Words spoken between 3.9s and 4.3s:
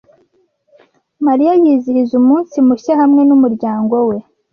we.